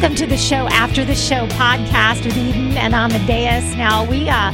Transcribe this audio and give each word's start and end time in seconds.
Welcome 0.00 0.16
to 0.16 0.26
the 0.26 0.38
show 0.38 0.66
after 0.68 1.04
the 1.04 1.14
show 1.14 1.46
podcast 1.48 2.24
with 2.24 2.34
Eden 2.34 2.74
and 2.78 2.94
Amadeus. 2.94 3.74
Now, 3.76 4.08
we 4.08 4.30
uh, 4.30 4.50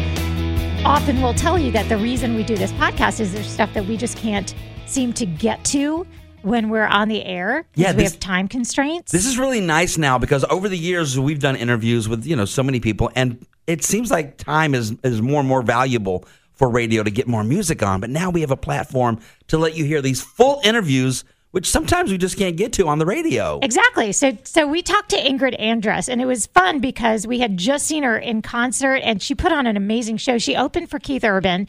often 0.85 1.23
will 1.23 1.35
tell 1.35 1.57
you 1.57 1.71
that 1.71 1.89
the 1.89 1.97
reason 1.97 2.35
we 2.35 2.43
do 2.43 2.57
this 2.57 2.73
podcast 2.73 3.21
is 3.21 3.33
there's 3.33 3.49
stuff 3.49 3.73
that 3.75 3.87
we 3.87 3.97
just 3.97 4.19
can't 4.19 4.57
seem 4.87 5.13
to 5.13 5.25
get 5.25 5.65
to 5.67 6.05
when 6.43 6.69
we're 6.69 6.89
on 6.89 7.07
the 7.07 7.25
air 7.25 7.65
because 7.77 7.93
Yeah, 7.93 7.97
we 7.97 8.03
have 8.03 8.19
time 8.19 8.49
constraints. 8.49 9.13
This 9.13 9.25
is 9.25 9.39
really 9.39 9.61
nice 9.61 9.97
now 9.97 10.19
because 10.19 10.45
over 10.51 10.69
the 10.69 10.77
years 10.77 11.17
we've 11.17 11.39
done 11.39 11.55
interviews 11.55 12.09
with 12.09 12.27
you 12.27 12.35
know 12.35 12.45
so 12.45 12.65
many 12.65 12.81
people, 12.81 13.13
and 13.15 13.47
it 13.69 13.85
seems 13.85 14.11
like 14.11 14.39
time 14.39 14.75
is 14.75 14.97
is 15.05 15.23
more 15.23 15.39
and 15.39 15.49
more 15.49 15.63
valuable 15.63 16.25
for 16.55 16.69
radio 16.69 17.05
to 17.05 17.11
get 17.13 17.29
more 17.29 17.45
music 17.45 17.85
on. 17.85 18.01
But 18.01 18.11
now 18.11 18.31
we 18.31 18.41
have 18.41 18.51
a 18.51 18.57
platform 18.57 19.21
to 19.47 19.59
let 19.59 19.77
you 19.77 19.85
hear 19.85 20.03
these 20.03 20.21
full 20.21 20.61
interviews, 20.65 21.23
which 21.53 21.69
sometimes 21.71 22.11
we 22.11 22.19
just 22.19 22.37
can't 22.37 22.57
get 22.57 22.73
to 22.75 22.87
on 22.89 22.99
the 22.99 23.07
radio. 23.07 23.59
Exactly. 23.63 24.13
So 24.13 24.37
so 24.45 24.67
we 24.67 24.83
talked 24.83 25.09
to 25.11 25.17
Ingrid 25.17 25.59
Andress 25.61 26.09
and 26.09 26.21
it 26.21 26.27
was 26.27 26.47
fun 26.47 26.81
because 26.81 27.27
we 27.27 27.39
had 27.39 27.57
just 27.57 27.87
seen 27.87 28.03
her 28.03 28.17
in 28.19 28.43
concert 28.43 28.97
and 28.97 29.23
she 29.23 29.35
put 29.35 29.53
on 29.53 29.67
an 29.67 29.77
amazing 29.77 30.19
show. 30.19 30.39
She 30.39 30.55
opened 30.57 30.91
for 30.91 30.99
Keith 30.99 31.25
Urban. 31.25 31.67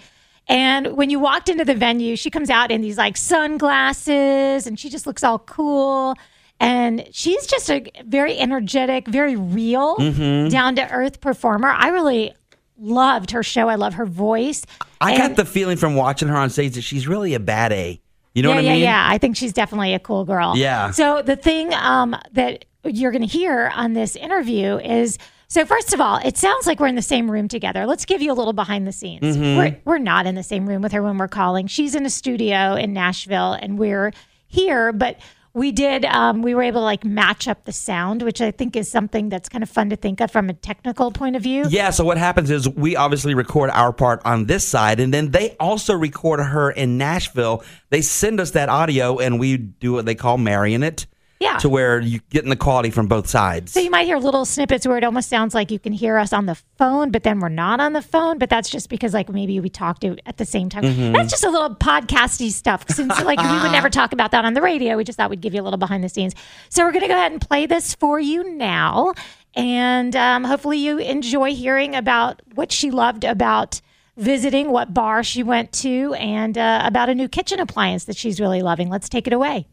And 0.49 0.95
when 0.95 1.09
you 1.09 1.19
walked 1.19 1.49
into 1.49 1.65
the 1.65 1.75
venue, 1.75 2.15
she 2.15 2.29
comes 2.29 2.49
out 2.49 2.71
in 2.71 2.81
these 2.81 2.97
like 2.97 3.17
sunglasses 3.17 4.65
and 4.67 4.79
she 4.79 4.89
just 4.89 5.05
looks 5.07 5.23
all 5.23 5.39
cool. 5.39 6.15
And 6.59 7.07
she's 7.11 7.45
just 7.45 7.69
a 7.69 7.85
very 8.05 8.37
energetic, 8.37 9.07
very 9.07 9.35
real, 9.35 9.95
Mm-hmm. 9.97 10.49
down 10.49 10.75
to 10.77 10.89
earth 10.91 11.21
performer. 11.21 11.69
I 11.69 11.89
really 11.89 12.33
loved 12.79 13.31
her 13.31 13.43
show. 13.43 13.67
I 13.69 13.75
love 13.75 13.93
her 13.95 14.05
voice. 14.05 14.65
I 15.01 15.11
And- 15.13 15.19
got 15.19 15.35
the 15.35 15.45
feeling 15.45 15.77
from 15.77 15.95
watching 15.95 16.27
her 16.29 16.35
on 16.35 16.49
stage 16.49 16.73
that 16.75 16.81
she's 16.81 17.07
really 17.07 17.33
a 17.35 17.39
bad 17.39 17.71
A. 17.73 18.01
You 18.37 18.43
know 18.43 18.49
yeah, 18.49 18.55
what 18.55 18.61
I 18.61 18.65
yeah, 18.65 18.73
mean? 18.73 18.81
yeah. 18.83 19.07
I 19.09 19.17
think 19.17 19.35
she's 19.35 19.51
definitely 19.51 19.95
a 19.95 19.99
cool 19.99 20.23
girl. 20.23 20.55
Yeah. 20.55 20.91
So 20.91 21.23
the 21.23 21.35
thing 21.35 21.73
um, 21.73 22.15
that 22.33 22.65
you're 22.83 23.09
going 23.09 23.23
to 23.23 23.27
hear 23.27 23.71
on 23.73 23.93
this 23.93 24.15
interview 24.15 24.77
is 24.77 25.17
so 25.47 25.65
first 25.65 25.91
of 25.91 25.99
all, 25.99 26.17
it 26.23 26.37
sounds 26.37 26.67
like 26.67 26.79
we're 26.79 26.85
in 26.85 26.93
the 26.93 27.01
same 27.01 27.31
room 27.31 27.47
together. 27.47 27.87
Let's 27.87 28.05
give 28.05 28.21
you 28.21 28.31
a 28.31 28.35
little 28.35 28.53
behind 28.53 28.85
the 28.85 28.91
scenes. 28.91 29.35
Mm-hmm. 29.35 29.57
We're 29.57 29.81
we're 29.85 29.97
not 29.97 30.27
in 30.27 30.35
the 30.35 30.43
same 30.43 30.69
room 30.69 30.83
with 30.83 30.91
her 30.91 31.01
when 31.01 31.17
we're 31.17 31.27
calling. 31.27 31.65
She's 31.65 31.95
in 31.95 32.05
a 32.05 32.11
studio 32.11 32.75
in 32.75 32.93
Nashville, 32.93 33.53
and 33.53 33.79
we're 33.79 34.13
here, 34.45 34.93
but. 34.93 35.17
We 35.57 35.71
did. 35.71 36.05
Um, 36.05 36.43
we 36.43 36.53
were 36.53 36.61
able 36.61 36.81
to 36.81 36.85
like 36.85 37.03
match 37.03 37.47
up 37.47 37.65
the 37.65 37.71
sound, 37.71 38.21
which 38.21 38.41
I 38.41 38.51
think 38.51 38.75
is 38.75 38.91
something 38.91 39.27
that's 39.29 39.49
kind 39.49 39.63
of 39.63 39.69
fun 39.71 39.89
to 39.89 39.95
think 39.95 40.21
of 40.21 40.29
from 40.29 40.51
a 40.51 40.53
technical 40.53 41.09
point 41.09 41.35
of 41.35 41.41
view. 41.41 41.65
Yeah, 41.67 41.89
so 41.89 42.05
what 42.05 42.19
happens 42.19 42.51
is 42.51 42.69
we 42.69 42.95
obviously 42.95 43.33
record 43.33 43.71
our 43.71 43.91
part 43.91 44.21
on 44.23 44.45
this 44.45 44.63
side, 44.63 44.99
and 44.99 45.11
then 45.11 45.31
they 45.31 45.55
also 45.59 45.95
record 45.95 46.41
her 46.41 46.69
in 46.69 46.99
Nashville. 46.99 47.63
They 47.89 48.03
send 48.03 48.39
us 48.39 48.51
that 48.51 48.69
audio, 48.69 49.17
and 49.17 49.39
we 49.39 49.57
do 49.57 49.93
what 49.93 50.05
they 50.05 50.13
call 50.13 50.37
marrying 50.37 50.83
it. 50.83 51.07
Yeah. 51.39 51.57
To 51.57 51.69
where 51.69 51.99
you're 51.99 52.21
getting 52.29 52.49
the 52.49 52.55
quality 52.55 52.89
from 52.89 53.07
both 53.07 53.27
sides. 53.27 53.71
So 53.71 53.79
you 53.79 53.91
might 53.91 54.05
hear 54.05 54.17
little 54.17 54.45
snippets 54.45 54.87
where 54.87 54.97
it 54.97 55.03
almost 55.03 55.29
sounds 55.29 55.53
like 55.53 55.69
you 55.69 55.77
can 55.77 55.93
hear 55.93 56.17
us 56.17 56.33
on 56.33 56.47
the 56.47 56.55
phone, 56.77 57.11
but 57.11 57.23
then 57.23 57.39
we're 57.39 57.49
not 57.49 57.79
on 57.79 57.93
the 57.93 58.01
phone. 58.01 58.37
But 58.39 58.49
that's 58.49 58.69
just 58.69 58.89
because 58.89 59.13
like 59.13 59.29
maybe 59.29 59.59
we 59.59 59.69
talked 59.69 60.03
at 60.03 60.37
the 60.37 60.45
same 60.45 60.69
time. 60.69 60.83
Mm-hmm. 60.83 61.13
That's 61.13 61.31
just 61.31 61.43
a 61.43 61.49
little 61.49 61.75
podcasty 61.75 62.49
stuff. 62.49 62.85
Since 62.89 63.23
like 63.23 63.39
we 63.39 63.61
would 63.61 63.71
never 63.71 63.89
talk 63.89 64.13
about 64.13 64.31
that 64.31 64.45
on 64.45 64.53
the 64.53 64.61
radio, 64.61 64.97
we 64.97 65.03
just 65.03 65.17
thought 65.17 65.29
we'd 65.29 65.41
give 65.41 65.53
you 65.53 65.61
a 65.61 65.63
little 65.63 65.77
behind 65.77 66.03
the 66.03 66.09
scenes. 66.09 66.33
So 66.69 66.83
we're 66.83 66.91
gonna 66.91 67.07
go 67.07 67.13
ahead 67.13 67.31
and 67.31 67.41
play 67.41 67.65
this 67.65 67.93
for 67.93 68.19
you 68.19 68.43
now, 68.55 69.13
and 69.55 70.15
um, 70.15 70.43
hopefully 70.43 70.77
you 70.79 70.97
enjoy 70.97 71.53
hearing 71.53 71.95
about 71.95 72.41
what 72.55 72.71
she 72.71 72.91
loved 72.91 73.23
about 73.23 73.81
visiting, 74.17 74.71
what 74.71 74.93
bar 74.93 75.23
she 75.23 75.43
went 75.43 75.71
to, 75.71 76.13
and 76.15 76.57
uh, 76.57 76.81
about 76.83 77.09
a 77.09 77.15
new 77.15 77.27
kitchen 77.27 77.59
appliance 77.59 78.05
that 78.05 78.17
she's 78.17 78.39
really 78.39 78.61
loving. 78.63 78.89
Let's 78.89 79.09
take 79.09 79.27
it 79.27 79.33
away. 79.33 79.67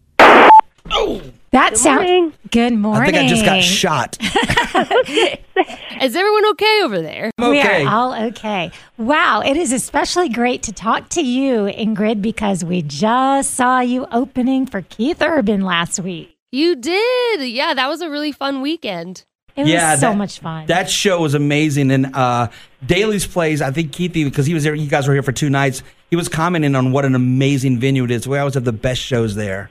That 1.51 1.77
sound. 1.77 1.97
morning. 1.97 2.33
Good 2.51 2.73
morning. 2.75 3.03
I 3.03 3.13
think 3.13 3.25
I 3.25 3.29
just 3.29 3.45
got 3.45 3.63
shot. 3.63 4.19
Is 6.03 6.17
everyone 6.17 6.47
okay 6.51 6.81
over 6.83 7.01
there? 7.01 7.31
We 7.39 7.61
okay. 7.61 7.85
are 7.85 7.89
all 7.89 8.15
okay. 8.29 8.73
Wow, 8.99 9.41
it 9.41 9.57
is 9.57 9.73
especially 9.73 10.29
great 10.29 10.65
to 10.65 10.73
talk 10.73 11.09
to 11.11 11.23
you, 11.23 11.67
Ingrid, 11.67 12.21
because 12.21 12.65
we 12.65 12.83
just 12.83 13.55
saw 13.55 13.79
you 13.81 14.07
opening 14.11 14.67
for 14.67 14.83
Keith 14.83 15.23
Urban 15.23 15.61
last 15.61 16.01
week. 16.01 16.37
You 16.51 16.75
did. 16.75 17.49
Yeah, 17.49 17.73
that 17.75 17.89
was 17.89 18.01
a 18.01 18.11
really 18.11 18.33
fun 18.33 18.61
weekend. 18.61 19.25
It 19.57 19.69
yeah, 19.69 19.93
was 19.93 20.01
so 20.01 20.11
that- 20.11 20.17
much 20.17 20.41
fun. 20.41 20.67
That 20.67 20.91
show 20.91 21.21
was 21.21 21.35
amazing, 21.35 21.93
and 21.93 22.15
uh, 22.15 22.49
Daily's 22.85 23.27
Place. 23.27 23.61
I 23.61 23.71
think 23.71 23.93
Keithy 23.93 24.25
because 24.25 24.47
he 24.47 24.55
was 24.55 24.65
there. 24.65 24.75
You 24.75 24.89
guys 24.91 25.07
were 25.07 25.15
here 25.15 25.23
for 25.23 25.33
two 25.33 25.49
nights. 25.51 25.85
He 26.11 26.17
was 26.17 26.29
commenting 26.29 26.75
on 26.75 26.91
what 26.91 27.05
an 27.05 27.15
amazing 27.15 27.79
venue 27.79 28.05
it 28.05 28.11
is. 28.11 28.27
We 28.27 28.39
always 28.39 28.55
have 28.55 28.65
the 28.65 28.73
best 28.73 29.01
shows 29.01 29.37
there. 29.37 29.71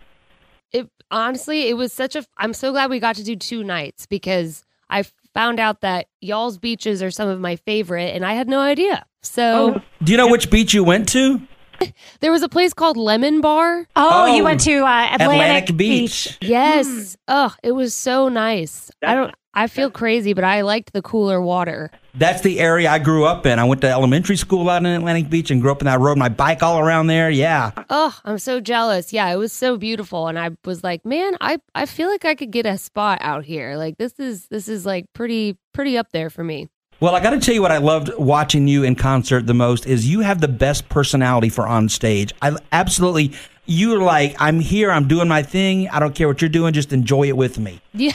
It 1.12 1.16
honestly, 1.16 1.70
it 1.70 1.74
was 1.76 1.94
such 1.94 2.16
a 2.16 2.26
I'm 2.38 2.54
so 2.54 2.72
glad 2.72 2.90
we 2.90 3.00
got 3.00 3.16
to 3.18 3.24
do 3.24 3.36
two 3.36 3.64
nights 3.64 4.06
because 4.06 4.64
I 4.90 5.04
found 5.34 5.60
out 5.60 5.82
that 5.82 6.08
y'all's 6.22 6.58
beaches 6.58 7.02
are 7.02 7.12
some 7.12 7.28
of 7.30 7.40
my 7.40 7.56
favorite 7.56 8.16
and 8.16 8.26
I 8.26 8.34
had 8.34 8.48
no 8.48 8.60
idea. 8.60 9.06
So, 9.22 9.82
Do 10.04 10.12
you 10.12 10.18
know 10.18 10.28
which 10.28 10.52
beach 10.52 10.74
you 10.74 10.84
went 10.84 11.08
to? 11.10 11.42
there 12.20 12.32
was 12.32 12.44
a 12.44 12.50
place 12.50 12.74
called 12.74 12.98
Lemon 12.98 13.42
Bar. 13.42 13.88
oh, 13.96 14.36
you 14.36 14.42
Oh, 14.42 14.46
went 14.46 14.60
to 14.62 14.84
uh, 14.86 15.08
Atlantic, 15.14 15.22
Atlantic 15.22 15.78
Beach. 15.78 16.38
Beach. 16.40 16.50
Yes. 16.50 17.18
Oh, 17.28 17.54
it 17.64 17.72
was 17.72 17.94
so 17.96 18.30
nice. 18.30 18.92
I 19.02 19.16
don't 19.16 19.34
I 19.56 19.68
feel 19.68 19.92
crazy, 19.92 20.34
but 20.34 20.44
I 20.44 20.62
liked 20.62 20.94
the 20.94 21.02
cooler 21.02 21.40
water. 21.42 21.92
That's 22.16 22.42
the 22.42 22.60
area 22.60 22.90
I 22.90 23.00
grew 23.00 23.26
up 23.26 23.46
in. 23.46 23.60
I 23.60 23.64
went 23.64 23.82
to 23.82 23.90
elementary 23.90 24.36
school 24.36 24.70
out 24.70 24.78
in 24.78 24.88
Atlantic 24.88 25.30
Beach 25.30 25.52
and 25.52 25.62
grew 25.62 25.72
up 25.72 25.82
in 25.82 25.86
that. 25.86 26.00
road. 26.00 26.18
my 26.18 26.30
bike 26.30 26.64
all 26.64 26.80
around 26.80 27.08
there. 27.08 27.30
Yeah. 27.30 27.72
Oh, 27.90 28.20
I'm 28.26 28.40
so 28.40 28.60
jealous. 28.60 29.14
Yeah, 29.14 29.32
it 29.32 29.38
was 29.38 29.54
so 29.54 29.78
beautiful 29.78 30.28
and 30.28 30.38
I 30.40 30.52
was 30.66 30.84
like, 30.84 31.06
"Man, 31.06 31.38
I 31.42 31.60
I 31.76 31.86
feel 31.86 32.10
like 32.10 32.26
I 32.26 32.36
could 32.36 32.52
get 32.52 32.66
a 32.66 32.78
spot 32.78 33.20
out 33.22 33.46
here. 33.46 33.76
Like 33.78 33.98
this 33.98 34.20
is 34.20 34.48
this 34.48 34.68
is 34.68 34.86
like 34.86 35.06
pretty 35.14 35.58
pretty 35.74 35.98
up 35.98 36.12
there 36.12 36.30
for 36.30 36.44
me." 36.44 36.70
Well, 37.00 37.16
I 37.16 37.22
got 37.22 37.32
to 37.32 37.40
tell 37.40 37.54
you 37.54 37.62
what 37.62 37.72
I 37.72 37.80
loved 37.80 38.12
watching 38.18 38.68
you 38.68 38.84
in 38.84 38.96
concert 38.96 39.46
the 39.46 39.54
most 39.54 39.86
is 39.86 40.08
you 40.08 40.22
have 40.22 40.40
the 40.40 40.48
best 40.48 40.88
personality 40.88 41.50
for 41.50 41.68
on 41.68 41.90
stage. 41.90 42.34
I 42.42 42.56
absolutely 42.72 43.34
you're 43.66 44.02
like 44.02 44.36
I'm 44.40 44.60
here, 44.60 44.92
I'm 44.92 45.08
doing 45.08 45.28
my 45.28 45.44
thing. 45.44 45.90
I 45.90 46.00
don't 46.00 46.16
care 46.16 46.28
what 46.28 46.42
you're 46.42 46.50
doing, 46.50 46.74
just 46.74 46.94
enjoy 46.94 47.28
it 47.28 47.38
with 47.38 47.60
me. 47.60 47.82
Yeah. 47.94 48.14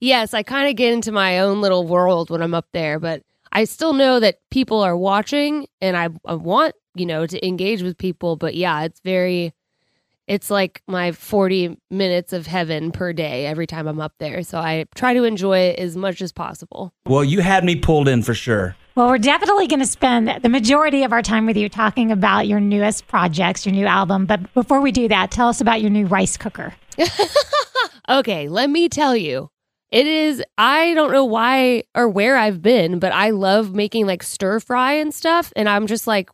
Yes, 0.00 0.34
I 0.34 0.42
kind 0.42 0.68
of 0.68 0.76
get 0.76 0.92
into 0.92 1.12
my 1.12 1.38
own 1.40 1.60
little 1.60 1.86
world 1.86 2.30
when 2.30 2.42
I'm 2.42 2.54
up 2.54 2.66
there, 2.72 2.98
but 2.98 3.22
I 3.52 3.64
still 3.64 3.92
know 3.92 4.20
that 4.20 4.38
people 4.50 4.80
are 4.80 4.96
watching 4.96 5.66
and 5.80 5.96
I, 5.96 6.08
I 6.24 6.34
want, 6.34 6.74
you 6.94 7.06
know, 7.06 7.26
to 7.26 7.46
engage 7.46 7.82
with 7.82 7.96
people. 7.98 8.36
But 8.36 8.54
yeah, 8.54 8.82
it's 8.82 9.00
very, 9.00 9.52
it's 10.26 10.50
like 10.50 10.82
my 10.88 11.12
40 11.12 11.78
minutes 11.90 12.32
of 12.32 12.46
heaven 12.46 12.90
per 12.90 13.12
day 13.12 13.46
every 13.46 13.66
time 13.66 13.86
I'm 13.86 14.00
up 14.00 14.14
there. 14.18 14.42
So 14.42 14.58
I 14.58 14.86
try 14.94 15.14
to 15.14 15.24
enjoy 15.24 15.58
it 15.58 15.78
as 15.78 15.96
much 15.96 16.20
as 16.20 16.32
possible. 16.32 16.92
Well, 17.06 17.24
you 17.24 17.40
had 17.40 17.64
me 17.64 17.76
pulled 17.76 18.08
in 18.08 18.22
for 18.22 18.34
sure. 18.34 18.76
Well, 18.96 19.08
we're 19.08 19.18
definitely 19.18 19.66
going 19.66 19.80
to 19.80 19.86
spend 19.86 20.42
the 20.42 20.48
majority 20.48 21.02
of 21.02 21.12
our 21.12 21.22
time 21.22 21.46
with 21.46 21.56
you 21.56 21.68
talking 21.68 22.12
about 22.12 22.46
your 22.46 22.60
newest 22.60 23.08
projects, 23.08 23.66
your 23.66 23.74
new 23.74 23.86
album. 23.86 24.24
But 24.24 24.54
before 24.54 24.80
we 24.80 24.92
do 24.92 25.08
that, 25.08 25.32
tell 25.32 25.48
us 25.48 25.60
about 25.60 25.80
your 25.80 25.90
new 25.90 26.06
rice 26.06 26.36
cooker. 26.36 26.74
Okay, 28.08 28.48
let 28.48 28.68
me 28.68 28.88
tell 28.88 29.16
you. 29.16 29.50
It 29.94 30.08
is, 30.08 30.42
I 30.58 30.92
don't 30.94 31.12
know 31.12 31.24
why 31.24 31.84
or 31.94 32.08
where 32.08 32.36
I've 32.36 32.60
been, 32.60 32.98
but 32.98 33.12
I 33.12 33.30
love 33.30 33.76
making 33.76 34.06
like 34.08 34.24
stir 34.24 34.58
fry 34.58 34.94
and 34.94 35.14
stuff. 35.14 35.52
And 35.54 35.68
I'm 35.68 35.86
just 35.86 36.08
like, 36.08 36.30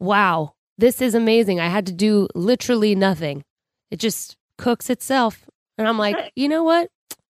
wow, 0.00 0.54
this 0.78 1.02
is 1.02 1.14
amazing. 1.14 1.60
I 1.60 1.66
had 1.68 1.84
to 1.88 1.92
do 1.92 2.26
literally 2.34 2.94
nothing. 2.94 3.42
It 3.90 4.00
just 4.00 4.38
cooks 4.56 4.88
itself. 4.88 5.44
And 5.76 5.86
I'm 5.86 5.98
like, 5.98 6.16
you 6.36 6.48
know 6.48 6.64
what? 6.64 6.88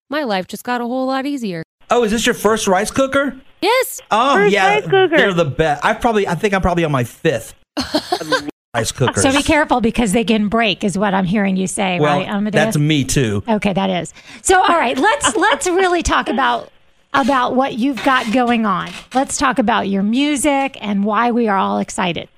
My 0.09 0.23
life 0.23 0.47
just 0.47 0.63
got 0.63 0.81
a 0.81 0.85
whole 0.85 1.09
lot 1.09 1.27
easier. 1.27 1.65
Oh, 1.91 2.05
is 2.05 2.13
this 2.13 2.27
your 2.27 2.37
first 2.37 2.69
rice 2.69 2.93
cooker? 2.93 3.35
Yes. 3.61 4.01
Oh, 4.13 4.37
First 4.37 4.53
yeah. 4.53 4.69
rice 4.69 4.85
cooker. 4.85 5.17
They're 5.17 5.35
the 5.35 5.45
best. 5.47 5.85
I 5.85 5.95
probably 5.95 6.29
I 6.29 6.37
think 6.37 6.55
I'm 6.55 6.63
probably 6.63 6.85
on 6.85 6.93
my 6.93 7.03
fifth 7.03 7.55
rice 8.77 8.93
cookers. 8.93 9.23
So 9.23 9.33
be 9.33 9.43
careful 9.43 9.81
because 9.81 10.13
they 10.13 10.25
can 10.25 10.49
break, 10.49 10.85
is 10.85 10.97
what 10.99 11.15
I'm 11.15 11.25
hearing 11.25 11.57
you 11.57 11.67
say, 11.67 11.99
well, 12.01 12.19
right, 12.19 12.29
Amadeus? 12.29 12.65
that's 12.65 12.79
me 12.79 13.05
too. 13.05 13.43
Okay, 13.49 13.73
that 13.73 13.91
is. 13.91 14.13
So 14.43 14.61
all 14.61 14.79
right, 14.79 14.97
let's 14.99 15.37
let's 15.37 15.67
really 15.67 16.03
talk 16.03 16.29
about 16.29 16.71
about 17.15 17.55
what 17.55 17.75
you've 17.75 18.03
got 18.05 18.31
going 18.33 18.67
on. 18.67 18.91
Let's 19.15 19.39
talk 19.39 19.59
about 19.59 19.89
your 19.89 20.03
music 20.03 20.77
and 20.81 21.05
why 21.05 21.31
we 21.31 21.49
are 21.49 21.57
all 21.57 21.79
excited. 21.79 22.29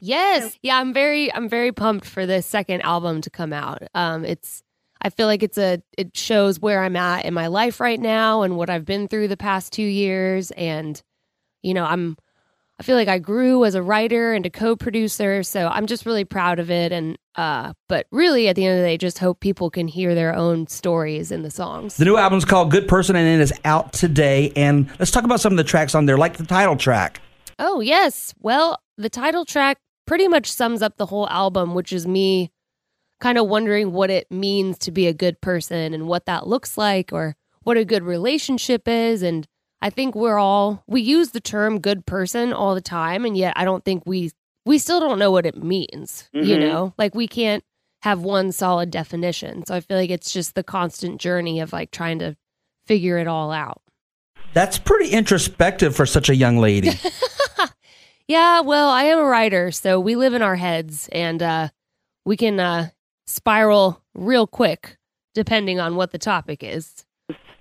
Yes. 0.00 0.56
Yeah, 0.62 0.78
I'm 0.78 0.92
very 0.94 1.32
I'm 1.34 1.48
very 1.48 1.72
pumped 1.72 2.06
for 2.06 2.26
this 2.26 2.46
second 2.46 2.82
album 2.82 3.20
to 3.22 3.30
come 3.30 3.52
out. 3.52 3.82
Um 3.94 4.24
it's 4.24 4.62
I 5.02 5.10
feel 5.10 5.26
like 5.26 5.42
it's 5.42 5.58
a 5.58 5.82
it 5.98 6.16
shows 6.16 6.60
where 6.60 6.82
I'm 6.82 6.96
at 6.96 7.24
in 7.24 7.34
my 7.34 7.48
life 7.48 7.80
right 7.80 8.00
now 8.00 8.42
and 8.42 8.56
what 8.56 8.70
I've 8.70 8.84
been 8.84 9.08
through 9.08 9.28
the 9.28 9.36
past 9.36 9.72
2 9.72 9.82
years 9.82 10.50
and 10.52 11.00
you 11.62 11.74
know, 11.74 11.84
I'm 11.84 12.16
I 12.80 12.82
feel 12.82 12.96
like 12.96 13.08
I 13.08 13.18
grew 13.18 13.66
as 13.66 13.74
a 13.74 13.82
writer 13.82 14.32
and 14.32 14.46
a 14.46 14.50
co-producer, 14.50 15.42
so 15.42 15.68
I'm 15.68 15.84
just 15.84 16.06
really 16.06 16.24
proud 16.24 16.58
of 16.58 16.70
it 16.70 16.92
and 16.92 17.18
uh 17.34 17.74
but 17.90 18.06
really 18.10 18.48
at 18.48 18.56
the 18.56 18.64
end 18.64 18.78
of 18.78 18.82
the 18.82 18.88
day 18.88 18.96
just 18.96 19.18
hope 19.18 19.38
people 19.40 19.68
can 19.68 19.86
hear 19.86 20.14
their 20.14 20.34
own 20.34 20.66
stories 20.66 21.30
in 21.30 21.42
the 21.42 21.50
songs. 21.50 21.98
The 21.98 22.06
new 22.06 22.16
album's 22.16 22.46
called 22.46 22.70
Good 22.70 22.88
Person 22.88 23.16
and 23.16 23.28
it 23.28 23.42
is 23.42 23.52
out 23.66 23.92
today. 23.92 24.50
And 24.56 24.88
let's 24.98 25.10
talk 25.10 25.24
about 25.24 25.40
some 25.40 25.52
of 25.52 25.58
the 25.58 25.64
tracks 25.64 25.94
on 25.94 26.06
there, 26.06 26.16
like 26.16 26.38
the 26.38 26.46
title 26.46 26.74
track. 26.74 27.20
Oh, 27.58 27.80
yes. 27.80 28.32
Well, 28.40 28.78
the 28.96 29.10
title 29.10 29.44
track 29.44 29.76
pretty 30.06 30.26
much 30.26 30.50
sums 30.50 30.80
up 30.80 30.96
the 30.96 31.06
whole 31.06 31.28
album, 31.28 31.74
which 31.74 31.92
is 31.92 32.06
me 32.06 32.50
kind 33.20 33.36
of 33.36 33.46
wondering 33.46 33.92
what 33.92 34.08
it 34.08 34.26
means 34.30 34.78
to 34.78 34.90
be 34.90 35.06
a 35.06 35.12
good 35.12 35.38
person 35.42 35.92
and 35.92 36.08
what 36.08 36.24
that 36.24 36.46
looks 36.46 36.78
like 36.78 37.12
or 37.12 37.36
what 37.62 37.76
a 37.76 37.84
good 37.84 38.04
relationship 38.04 38.88
is 38.88 39.22
and 39.22 39.46
I 39.82 39.90
think 39.90 40.14
we're 40.14 40.38
all 40.38 40.82
we 40.86 41.00
use 41.00 41.30
the 41.30 41.40
term 41.40 41.80
good 41.80 42.04
person 42.06 42.52
all 42.52 42.74
the 42.74 42.80
time 42.80 43.24
and 43.24 43.36
yet 43.36 43.54
I 43.56 43.64
don't 43.64 43.84
think 43.84 44.02
we 44.06 44.30
we 44.66 44.78
still 44.78 45.00
don't 45.00 45.18
know 45.18 45.30
what 45.30 45.46
it 45.46 45.56
means, 45.62 46.28
you 46.32 46.56
Mhm. 46.56 46.60
know? 46.60 46.94
Like 46.98 47.14
we 47.14 47.26
can't 47.26 47.64
have 48.02 48.20
one 48.22 48.52
solid 48.52 48.90
definition. 48.90 49.64
So 49.66 49.74
I 49.74 49.80
feel 49.80 49.96
like 49.96 50.10
it's 50.10 50.32
just 50.32 50.54
the 50.54 50.62
constant 50.62 51.20
journey 51.20 51.60
of 51.60 51.72
like 51.72 51.90
trying 51.90 52.18
to 52.20 52.36
figure 52.86 53.18
it 53.18 53.26
all 53.26 53.50
out. 53.52 53.80
That's 54.52 54.78
pretty 54.78 55.10
introspective 55.10 55.94
for 55.96 56.06
such 56.06 56.28
a 56.28 56.34
young 56.36 56.58
lady. 56.58 56.90
Yeah, 58.28 58.60
well, 58.60 58.90
I 58.90 59.04
am 59.04 59.18
a 59.18 59.24
writer, 59.24 59.72
so 59.72 59.98
we 59.98 60.14
live 60.14 60.34
in 60.34 60.42
our 60.42 60.54
heads 60.54 61.08
and 61.10 61.42
uh 61.42 61.68
we 62.24 62.36
can 62.36 62.60
uh 62.60 62.90
spiral 63.26 64.02
real 64.14 64.46
quick 64.46 64.98
depending 65.34 65.80
on 65.80 65.96
what 65.96 66.12
the 66.12 66.18
topic 66.18 66.62
is. 66.62 67.04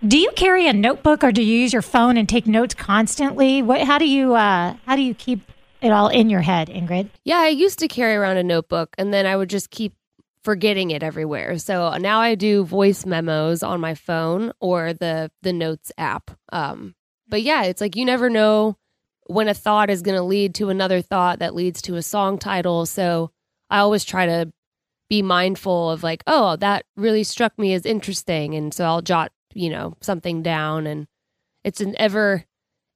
Do 0.05 0.17
you 0.17 0.31
carry 0.35 0.65
a 0.65 0.71
notebook 0.71 1.25
or 1.25 1.33
do 1.33 1.43
you 1.43 1.59
use 1.59 1.73
your 1.73 1.81
phone 1.81 2.15
and 2.15 2.27
take 2.27 2.47
notes 2.47 2.73
constantly? 2.73 3.61
What 3.61 3.81
how 3.81 3.97
do 3.97 4.07
you 4.07 4.33
uh 4.33 4.75
how 4.85 4.95
do 4.95 5.01
you 5.01 5.13
keep 5.13 5.41
it 5.81 5.91
all 5.91 6.07
in 6.07 6.29
your 6.29 6.39
head, 6.39 6.69
Ingrid? 6.69 7.09
Yeah, 7.25 7.39
I 7.39 7.49
used 7.49 7.79
to 7.79 7.87
carry 7.89 8.15
around 8.15 8.37
a 8.37 8.43
notebook 8.43 8.95
and 8.97 9.13
then 9.13 9.25
I 9.25 9.35
would 9.35 9.49
just 9.49 9.71
keep 9.71 9.93
forgetting 10.41 10.91
it 10.91 11.03
everywhere. 11.03 11.57
So 11.57 11.97
now 11.97 12.21
I 12.21 12.35
do 12.35 12.63
voice 12.63 13.05
memos 13.05 13.61
on 13.61 13.81
my 13.81 13.93
phone 13.93 14.53
or 14.61 14.93
the 14.93 15.31
the 15.41 15.51
notes 15.51 15.91
app. 15.97 16.31
Um 16.53 16.95
but 17.27 17.41
yeah, 17.41 17.63
it's 17.63 17.81
like 17.81 17.97
you 17.97 18.05
never 18.05 18.29
know 18.29 18.77
when 19.27 19.49
a 19.49 19.53
thought 19.53 19.89
is 19.89 20.01
going 20.01 20.17
to 20.17 20.23
lead 20.23 20.55
to 20.55 20.69
another 20.69 21.01
thought 21.01 21.39
that 21.39 21.53
leads 21.53 21.81
to 21.83 21.97
a 21.97 22.01
song 22.01 22.39
title. 22.39 22.85
So 22.85 23.31
I 23.69 23.79
always 23.79 24.05
try 24.05 24.25
to 24.25 24.51
be 25.09 25.21
mindful 25.21 25.91
of 25.91 26.03
like, 26.03 26.23
oh, 26.25 26.55
that 26.55 26.85
really 26.95 27.23
struck 27.23 27.59
me 27.59 27.73
as 27.73 27.85
interesting 27.85 28.55
and 28.55 28.73
so 28.73 28.85
I'll 28.85 29.01
jot, 29.01 29.31
you 29.53 29.69
know, 29.69 29.95
something 30.01 30.41
down 30.41 30.87
and 30.87 31.07
it's 31.63 31.81
an 31.81 31.95
ever 31.97 32.45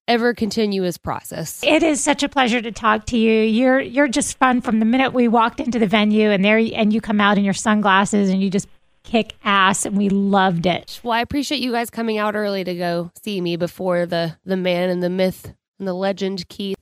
ever 0.07 0.33
continuous 0.33 0.97
process. 0.97 1.61
It 1.63 1.81
is 1.81 2.03
such 2.03 2.23
a 2.23 2.29
pleasure 2.29 2.61
to 2.61 2.71
talk 2.71 3.05
to 3.07 3.17
you. 3.17 3.43
You're 3.43 3.79
you're 3.79 4.07
just 4.07 4.37
fun 4.37 4.61
from 4.61 4.79
the 4.79 4.85
minute 4.85 5.13
we 5.13 5.27
walked 5.27 5.59
into 5.59 5.79
the 5.79 5.87
venue 5.87 6.29
and 6.29 6.43
there 6.43 6.57
and 6.57 6.93
you 6.93 7.01
come 7.01 7.21
out 7.21 7.37
in 7.37 7.43
your 7.43 7.53
sunglasses 7.53 8.29
and 8.29 8.41
you 8.41 8.49
just 8.49 8.67
kick 9.03 9.33
ass 9.43 9.85
and 9.85 9.97
we 9.97 10.09
loved 10.09 10.65
it. 10.65 10.99
Well, 11.03 11.13
I 11.13 11.21
appreciate 11.21 11.61
you 11.61 11.71
guys 11.71 11.89
coming 11.89 12.17
out 12.17 12.35
early 12.35 12.63
to 12.63 12.73
go 12.75 13.11
see 13.23 13.41
me 13.41 13.55
before 13.55 14.05
the 14.05 14.37
the 14.45 14.57
man 14.57 14.89
and 14.89 15.03
the 15.03 15.09
myth 15.09 15.53
and 15.79 15.87
the 15.87 15.93
legend 15.93 16.47
Keith. 16.49 16.77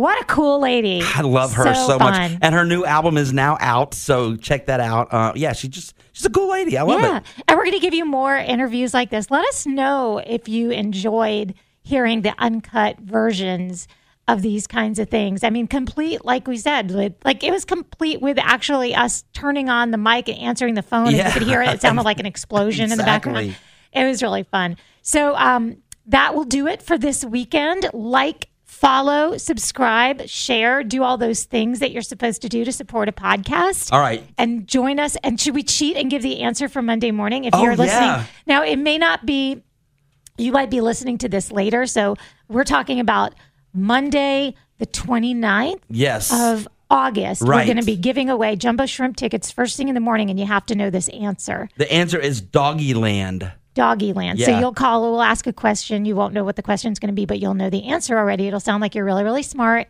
What 0.00 0.18
a 0.22 0.24
cool 0.24 0.60
lady. 0.60 1.02
I 1.04 1.20
love 1.20 1.52
her 1.54 1.74
so, 1.74 1.88
So 1.88 1.98
much, 1.98 2.38
and 2.40 2.54
her 2.54 2.64
new 2.64 2.86
album 2.86 3.18
is 3.18 3.34
now 3.34 3.58
out. 3.60 3.92
So 3.92 4.34
check 4.34 4.66
that 4.66 4.80
out. 4.80 5.12
Uh, 5.12 5.32
yeah, 5.36 5.52
she 5.52 5.68
just 5.68 5.94
she's 6.12 6.24
a 6.24 6.30
cool 6.30 6.50
lady. 6.50 6.78
I 6.78 6.82
love 6.82 7.02
yeah. 7.02 7.18
it. 7.18 7.24
And 7.46 7.58
we're 7.58 7.64
going 7.64 7.76
to 7.76 7.80
give 7.80 7.92
you 7.92 8.06
more 8.06 8.34
interviews 8.34 8.94
like 8.94 9.10
this. 9.10 9.30
Let 9.30 9.44
us 9.46 9.66
know 9.66 10.22
if 10.26 10.48
you 10.48 10.70
enjoyed 10.70 11.52
hearing 11.82 12.22
the 12.22 12.34
uncut 12.38 12.98
versions 12.98 13.88
of 14.26 14.42
these 14.42 14.66
kinds 14.66 14.98
of 14.98 15.10
things. 15.10 15.44
I 15.44 15.50
mean, 15.50 15.66
complete, 15.66 16.24
like 16.24 16.46
we 16.46 16.56
said, 16.56 16.92
with, 16.92 17.14
like 17.24 17.42
it 17.42 17.50
was 17.50 17.64
complete 17.64 18.22
with 18.22 18.38
actually 18.38 18.94
us 18.94 19.24
turning 19.32 19.68
on 19.68 19.90
the 19.90 19.98
mic 19.98 20.28
and 20.28 20.38
answering 20.38 20.74
the 20.74 20.82
phone, 20.82 21.08
and 21.08 21.16
Yeah. 21.16 21.26
you 21.26 21.32
could 21.32 21.42
hear 21.42 21.60
it. 21.62 21.68
It 21.68 21.80
sounded 21.82 22.04
like 22.04 22.20
an 22.20 22.26
explosion 22.26 22.90
in 22.92 22.96
the 22.96 23.04
background. 23.04 23.56
It 23.92 24.04
was 24.04 24.22
really 24.22 24.44
fun. 24.44 24.76
So 25.02 25.34
um, 25.36 25.78
that 26.06 26.34
will 26.34 26.44
do 26.44 26.68
it 26.68 26.80
for 26.80 26.96
this 26.96 27.24
weekend. 27.24 27.90
Like, 27.92 28.49
follow, 28.70 29.36
subscribe, 29.36 30.26
share, 30.28 30.82
do 30.84 31.02
all 31.02 31.18
those 31.18 31.44
things 31.44 31.80
that 31.80 31.90
you're 31.90 32.00
supposed 32.02 32.40
to 32.42 32.48
do 32.48 32.64
to 32.64 32.72
support 32.72 33.08
a 33.08 33.12
podcast 33.12 33.92
All 33.92 33.98
right. 34.00 34.24
and 34.38 34.66
join 34.66 35.00
us. 35.00 35.16
And 35.24 35.38
should 35.40 35.54
we 35.56 35.62
cheat 35.64 35.96
and 35.96 36.08
give 36.08 36.22
the 36.22 36.40
answer 36.40 36.68
for 36.68 36.80
Monday 36.80 37.10
morning 37.10 37.44
if 37.44 37.54
Oh, 37.54 37.62
you're 37.64 37.76
listening? 37.76 38.08
yeah. 38.08 38.24
Now, 38.46 38.62
it 38.62 38.76
may 38.76 38.96
not 38.96 39.26
be, 39.26 39.62
you 40.38 40.52
might 40.52 40.70
be 40.70 40.80
listening 40.80 41.18
to 41.18 41.28
this 41.28 41.50
later. 41.50 41.84
So 41.84 42.16
we're 42.48 42.64
talking 42.64 43.00
about 43.00 43.34
Monday, 43.74 44.54
the 44.78 44.86
29th 44.86 45.80
Yes. 45.90 46.32
of 46.32 46.66
August. 46.88 47.42
right. 47.42 47.48
We're 47.68 47.74
going 47.74 47.84
to 47.84 47.84
be 47.86 47.96
giving 47.96 48.30
away 48.30 48.56
jumbo 48.56 48.86
shrimp 48.86 49.16
tickets 49.16 49.50
first 49.50 49.76
thing 49.76 49.88
in 49.88 49.94
the 49.94 50.00
morning, 50.00 50.30
and 50.30 50.38
you 50.40 50.46
have 50.46 50.64
to 50.66 50.74
know 50.76 50.90
this 50.90 51.08
answer. 51.10 51.68
the 51.76 51.92
answer 51.92 52.18
is 52.18 52.40
Doggy 53.74 54.12
Land. 54.12 54.38
Land. 54.38 54.52
So 54.52 54.58
you'll 54.58 54.74
call, 54.74 55.02
we'll 55.02 55.22
ask 55.22 55.46
a 55.46 55.52
question. 55.52 56.04
You 56.04 56.16
won't 56.16 56.34
know 56.34 56.44
what 56.44 56.56
the 56.56 56.62
question's 56.62 56.98
going 56.98 57.08
to 57.08 57.14
be, 57.14 57.24
but 57.26 57.38
you'll 57.40 57.54
know 57.54 57.70
the 57.70 57.84
answer 57.88 58.18
already. 58.18 58.46
It'll 58.48 58.60
sound 58.60 58.80
like 58.80 58.94
you're 58.94 59.04
really, 59.04 59.24
really 59.24 59.42
smart, 59.42 59.88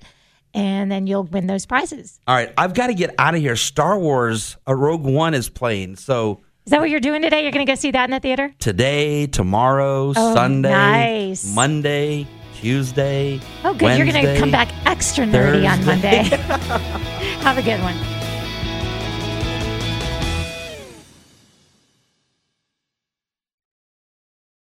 and 0.55 0.91
then 0.91 1.06
you'll 1.06 1.25
win 1.25 1.47
those 1.47 1.65
prizes. 1.67 2.21
All 2.27 2.35
right, 2.35 2.53
I've 2.59 2.75
got 2.75 2.88
to 2.88 2.94
get 2.94 3.15
out 3.19 3.35
of 3.35 3.41
here. 3.41 3.56
Star 3.56 3.99
Wars: 3.99 4.56
A 4.67 4.75
Rogue 4.77 5.05
One 5.05 5.32
is 5.35 5.49
playing. 5.49 5.97
So 5.97 6.41
Is 6.67 6.71
that 6.73 6.81
what 6.81 6.91
you're 6.91 7.00
doing 7.00 7.23
today? 7.23 7.43
You're 7.43 7.53
going 7.53 7.65
to 7.65 7.71
go 7.71 7.75
see 7.77 7.91
that 7.93 8.05
in 8.05 8.11
the 8.11 8.21
theater? 8.21 8.55
today, 8.59 9.27
tomorrow, 9.27 10.12
Oh, 10.17 10.35
Sunday, 10.35 10.71
nice. 10.71 11.55
Monday, 11.55 12.26
Tuesday. 12.61 13.41
Oh, 13.65 13.73
good. 13.75 13.97
You're 13.97 14.12
going 14.12 14.25
to 14.26 14.38
come 14.38 14.50
back 14.50 14.69
extra 14.87 15.25
nerdy 15.25 15.67
on 15.71 15.85
Monday. 15.87 16.25
Have 17.41 17.56
a 17.56 17.62
good 17.62 17.81
one. 17.81 17.97